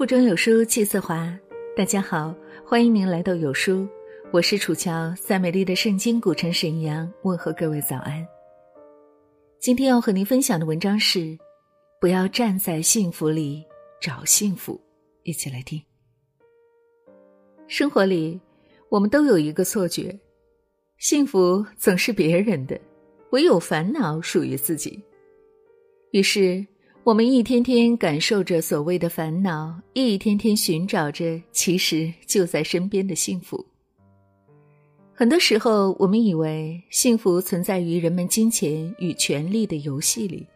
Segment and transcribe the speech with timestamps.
[0.00, 1.30] 腹中有书气自华。
[1.76, 2.34] 大家好，
[2.64, 3.86] 欢迎您来到有书，
[4.32, 8.26] 我是楚乔，在美丽的圣经古城沈阳问候各位早安。
[9.58, 11.38] 今天要和您分享的文章是：
[12.00, 13.62] 不要站在幸福里
[14.00, 14.80] 找幸福。
[15.24, 15.78] 一起来听。
[17.68, 18.40] 生活里，
[18.88, 20.18] 我们都有一个错觉，
[20.96, 22.80] 幸福总是别人的，
[23.32, 24.98] 唯有烦恼属于自己。
[26.12, 26.66] 于是。
[27.10, 33.66] 我们一天天感受着所谓的烦恼，一天天寻找着其实就在身边的幸福。
[35.12, 40.46] 很多时候，我们以为幸福存在于人们金钱与权力的游戏里，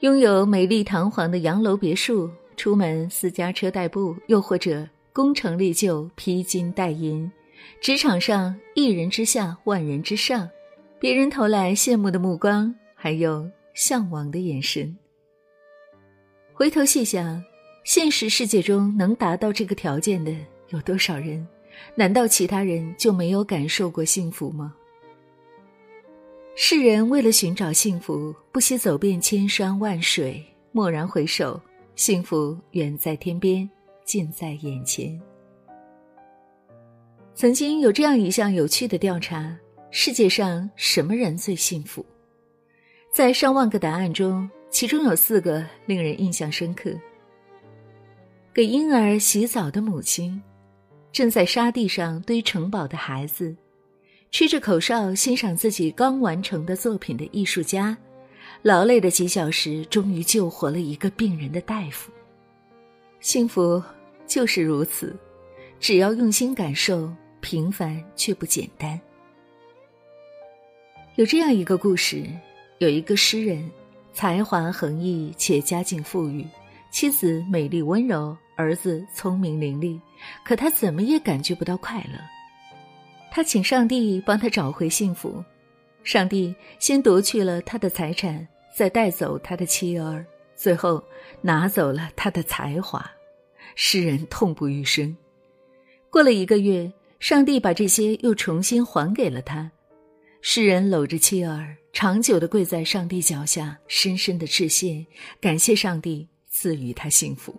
[0.00, 7.30] 拥有美丽堂皇的洋楼别墅，出门私家车代步，又或者功成立就、披金戴银，
[7.78, 10.48] 职场上一人之下万人之上，
[10.98, 14.96] 别人投来羡慕的目光，还有向往的眼神。
[16.62, 17.42] 回头细想，
[17.82, 20.32] 现实世界中能达到这个条件的
[20.68, 21.44] 有多少人？
[21.96, 24.72] 难道其他人就没有感受过幸福吗？
[26.54, 30.40] 世人为了寻找幸福，不惜走遍千山万水，
[30.70, 31.60] 蓦然回首，
[31.96, 33.68] 幸福远在天边，
[34.04, 35.20] 近在眼前。
[37.34, 39.52] 曾经有这样一项有趣的调查：
[39.90, 42.06] 世界上什么人最幸福？
[43.12, 44.48] 在上万个答案中。
[44.72, 46.90] 其中有四个令人印象深刻：
[48.54, 50.42] 给婴儿洗澡的母亲，
[51.12, 53.54] 正在沙地上堆城堡的孩子，
[54.30, 57.96] 吹着口哨欣赏自己刚完成的作品的艺术家，
[58.62, 62.10] 劳累的几小时终于救活了一个病人的大夫。
[63.20, 63.80] 幸福
[64.26, 65.14] 就是如此，
[65.78, 67.12] 只要用心感受，
[67.42, 68.98] 平凡却不简单。
[71.16, 72.24] 有这样一个故事，
[72.78, 73.70] 有一个诗人。
[74.12, 76.46] 才华横溢且家境富裕，
[76.90, 79.98] 妻子美丽温柔，儿子聪明伶俐，
[80.44, 82.18] 可他怎么也感觉不到快乐。
[83.30, 85.42] 他请上帝帮他找回幸福，
[86.04, 88.46] 上帝先夺去了他的财产，
[88.76, 90.24] 再带走他的妻儿，
[90.54, 91.02] 最后
[91.40, 93.10] 拿走了他的才华。
[93.74, 95.16] 诗人痛不欲生。
[96.10, 99.70] 过了一个月，上帝把这些又重新还给了他。
[100.44, 101.74] 诗人搂着妻儿。
[101.92, 105.06] 长久的跪在上帝脚下，深深的致谢，
[105.40, 107.54] 感谢上帝赐予他幸福。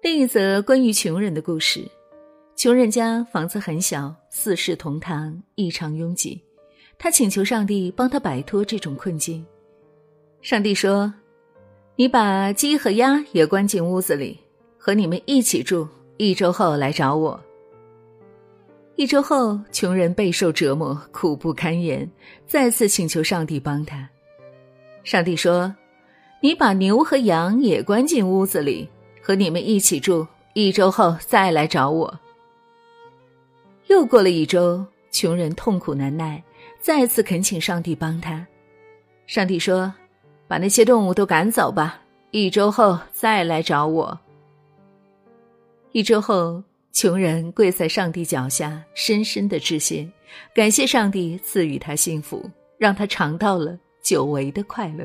[0.00, 1.86] 另一则关于穷人的故事：
[2.56, 6.40] 穷人家房子很小，四世同堂，异常拥挤。
[6.96, 9.44] 他请求上帝帮他摆脱这种困境。
[10.40, 11.12] 上帝说
[11.96, 14.38] ：“你把鸡和鸭也关进屋子里，
[14.78, 15.86] 和你们一起住，
[16.16, 17.38] 一周后来找我。”
[18.96, 22.08] 一周后，穷人备受折磨，苦不堪言，
[22.46, 24.08] 再次请求上帝帮他。
[25.02, 25.74] 上帝说
[26.40, 28.88] ：“你把牛和羊也关进屋子里，
[29.20, 30.24] 和你们一起住。
[30.52, 32.20] 一周后再来找我。”
[33.88, 36.40] 又过了一周，穷人痛苦难耐，
[36.78, 38.46] 再次恳请上帝帮他。
[39.26, 39.92] 上帝说
[40.46, 42.00] ：“把那些动物都赶走吧。
[42.30, 44.16] 一周后再来找我。”
[45.90, 46.62] 一周后。
[46.94, 50.08] 穷人跪在上帝脚下，深深的致谢，
[50.54, 55.04] 感谢上帝赐予他幸福，让他尝到了久违的快乐。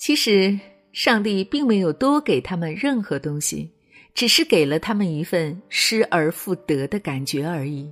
[0.00, 0.58] 其实，
[0.92, 3.70] 上帝并没有多给他们任何东西，
[4.14, 7.88] 只是给了他们一份失而复得的感觉而已。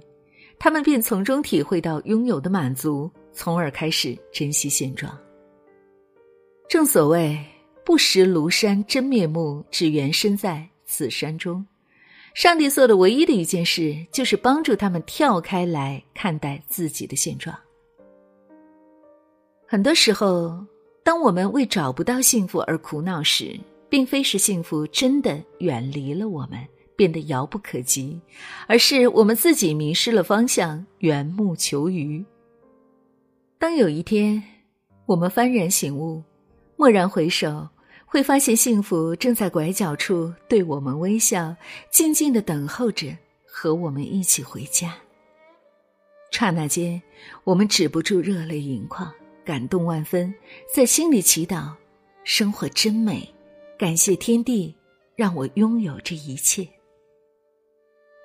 [0.59, 5.17] 他们便从中体会到拥有的满足，从而开始珍惜现状。
[6.69, 7.39] 正所谓
[7.87, 11.65] “不识庐山真面目，只缘身在此山中”。
[12.35, 17.57] 上帝做的唯一的一件事，就是帮助他们跳开来看待自己的现状。
[19.69, 20.59] 很多时候，
[21.05, 23.57] 当我们为找不到幸福而苦恼时，
[23.89, 26.59] 并非是幸福真的远离了我们，
[26.97, 28.21] 变得遥不可及，
[28.67, 32.25] 而是我们自己迷失了方向，缘木求鱼。
[33.61, 34.43] 当有一天，
[35.07, 36.21] 我们幡然醒悟，
[36.79, 37.69] 蓦然回首。
[38.15, 41.53] 会发现幸福正在拐角处对我们微笑，
[41.91, 43.09] 静静的等候着
[43.45, 44.95] 和我们一起回家。
[46.31, 47.03] 刹那间，
[47.43, 49.13] 我们止不住热泪盈眶，
[49.45, 50.33] 感动万分，
[50.73, 51.73] 在心里祈祷：
[52.23, 53.29] 生活真美，
[53.77, 54.73] 感谢天地
[55.17, 56.65] 让我拥有这一切。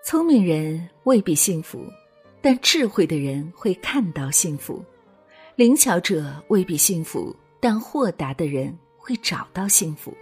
[0.06, 1.84] 聪明人未必幸福，
[2.44, 4.86] 但智慧的人会看到幸福；
[5.56, 8.78] 灵巧者未必幸福，但豁达的人。
[9.10, 10.16] 会找到幸福。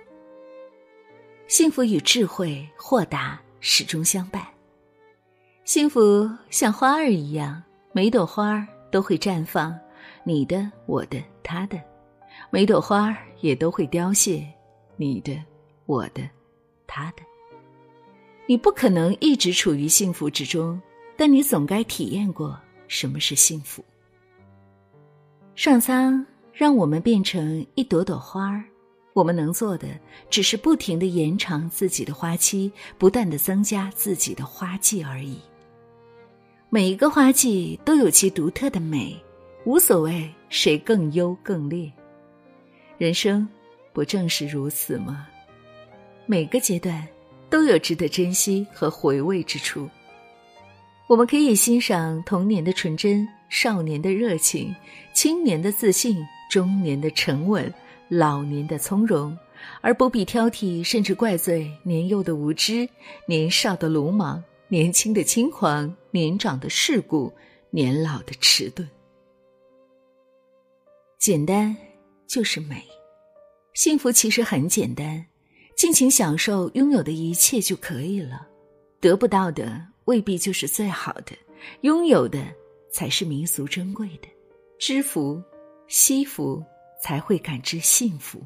[1.48, 4.48] 幸福与智慧、豁达始终相伴。
[5.66, 7.62] 幸福像花儿一样，
[7.92, 9.78] 每朵花儿都会绽放，
[10.24, 11.78] 你的、我的、他的；
[12.50, 14.48] 每朵花儿也都会凋谢，
[14.96, 15.38] 你的、
[15.86, 16.22] 我的、
[16.88, 17.22] 他的。
[18.46, 20.82] 你不可能一直处于幸福之中，
[21.18, 22.58] 但你总该体验过
[22.88, 23.84] 什么是幸福。
[25.56, 28.64] 上苍让我们变成一朵朵花儿，
[29.18, 29.88] 我们能做的
[30.30, 35.40] 只是不停的延长自己的花期，不断的增加自己的花季而已。
[36.70, 39.20] 每一个花季都有其独特的美，
[39.66, 41.92] 无所谓谁更优更劣。
[43.00, 43.50] 人生
[43.92, 45.28] 不正是如此吗？
[46.28, 47.08] 每个阶段。
[47.50, 49.90] 都有值得珍惜和回味之处。
[51.08, 54.76] 我们可以欣赏童年的纯真、少年的热情、
[55.14, 56.18] 青年的自信、
[56.52, 57.74] 中年的沉稳、
[58.10, 59.38] 老年的从容，
[59.82, 62.88] 而不必挑剔甚至怪罪年幼的无知、
[63.28, 67.32] 年少的鲁莽、年轻的轻狂、年长的世故、
[67.70, 68.88] 年老的迟钝。
[71.20, 71.76] 简单
[72.28, 72.84] 就是美，
[73.74, 75.26] 幸福其实很简单。
[75.76, 78.48] 尽情享受拥有的一切就可以了，
[79.00, 81.34] 得不到的未必就是最好的，
[81.82, 82.44] 拥有的
[82.92, 84.28] 才是弥足珍贵的。
[84.80, 85.40] 知福、
[85.88, 86.64] 惜福，
[87.08, 88.38] 才会感知幸福。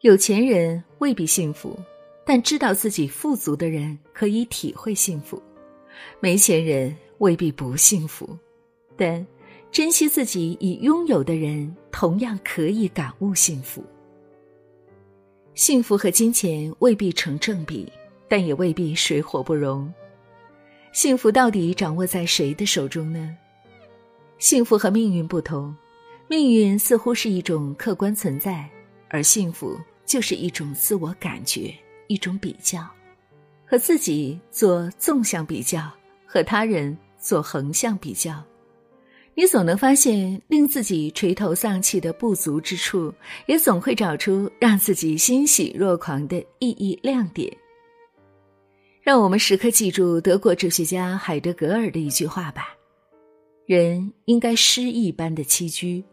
[0.00, 1.78] 有钱人未必幸福，
[2.26, 5.40] 但知道自己富足的人可以体会幸福；
[6.18, 8.36] 没钱人未必不幸福，
[8.96, 9.24] 但
[9.70, 13.84] 珍惜自己已拥有的人同样可以感悟幸福。
[15.54, 17.88] 幸福和金钱未必成正比，
[18.26, 19.88] 但也未必水火不容。
[20.92, 23.36] 幸福到底掌握在谁的手中呢？
[24.38, 25.72] 幸福和命运不同，
[26.36, 28.68] 命运似乎是一种客观存在，
[29.08, 31.72] 而幸福就是一种自我感觉，
[32.08, 32.84] 一种比较，
[33.64, 35.88] 和自己做纵向比较，
[36.26, 38.42] 和他人做横向比较。
[39.36, 43.14] 你总能发现令自己垂头丧气的不足之处，
[43.46, 47.56] 也总会找出让自己欣喜若狂的意义亮点。
[49.02, 52.74] 让我们时刻记住德国哲学家海德格尔的一句话吧
[53.66, 56.04] ：“人应该诗一般的栖居，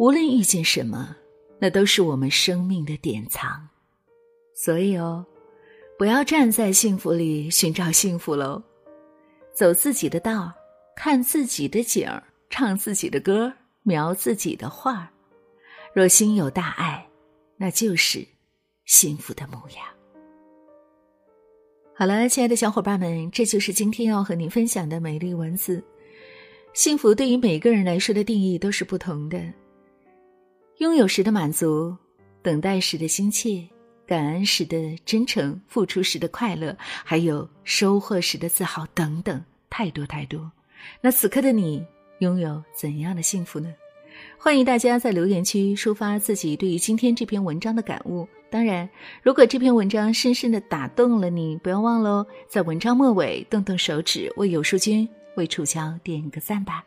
[0.00, 1.14] 无论遇见什么，
[1.58, 3.68] 那都是我们生命的典藏。”
[4.56, 5.26] 所以哦，
[5.98, 8.62] 不要站在幸福里寻找幸福喽，
[9.52, 10.50] 走自己的道，
[10.96, 12.24] 看自己的景儿。
[12.48, 13.52] 唱自己的歌，
[13.84, 15.08] 描自己的画儿，
[15.94, 17.06] 若心有大爱，
[17.56, 18.26] 那就是
[18.86, 19.86] 幸福的模样。
[21.94, 25.80] 好了，亲爱的小伙伴们，这就是今天要和您分享的美丽文字。
[26.72, 29.40] 幸福对于每个人来说的定义都是不同的。
[30.80, 31.94] 拥有时的满足，
[32.40, 33.62] 等待时的心切，
[34.06, 36.74] 感恩时的真诚，付出时的快乐，
[37.04, 40.50] 还有收获时的自豪，等等，太多太多。
[41.02, 41.84] 那此刻的你。
[42.20, 43.72] 拥有怎样的幸福呢？
[44.38, 48.28] 欢迎大家在留言区抒发自己对于今天这篇文章的感悟。
[48.50, 48.88] 当然，
[49.22, 56.84] 如果这篇文章深深的打动了你，不要忘了在文章末尾动动手指为有书君、为楚乔点个赞吧。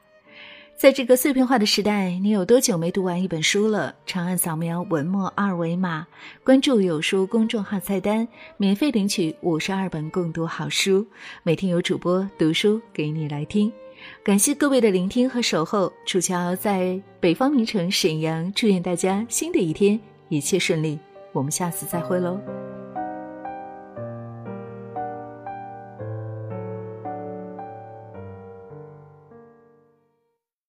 [0.84, 3.96] 在这个碎片化的时代，你有多久没读完一本书了？
[4.06, 6.06] 长按扫描文末二维码，
[6.44, 8.28] 关注有书公众号菜单，
[8.58, 11.08] 免费领取五十二本共读好书，
[11.42, 13.72] 每天有主播读书给你来听。
[14.26, 19.98] 感谢各位的聆听和守候，楚乔在北方名城沈阳，祝愿大家新的一天
[20.28, 21.00] 一切顺利，
[21.32, 22.38] 我们下次再会喽。